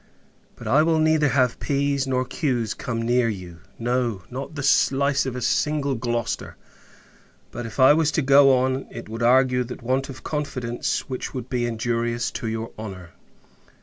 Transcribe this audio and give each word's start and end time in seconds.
But, 0.55 0.67
I 0.67 0.81
will 0.81 0.97
neither 0.97 1.27
have 1.27 1.59
P.'s 1.59 2.07
nor 2.07 2.25
Q.'s 2.25 2.73
come 2.73 3.03
near 3.03 3.29
you! 3.29 3.59
No; 3.77 4.23
not 4.31 4.55
the 4.55 4.63
slice 4.63 5.27
of 5.27 5.43
Single 5.43 5.93
Gloster! 5.93 6.55
But, 7.51 7.67
if 7.67 7.79
I 7.79 7.93
was 7.93 8.09
to 8.13 8.23
go 8.23 8.57
on, 8.57 8.87
it 8.89 9.07
would 9.07 9.21
argue 9.21 9.63
that 9.65 9.83
want 9.83 10.09
of 10.09 10.23
confidence 10.23 11.01
which 11.07 11.35
would 11.35 11.49
be 11.51 11.67
injurious 11.67 12.31
to 12.31 12.47
your 12.47 12.71
honour. 12.79 13.11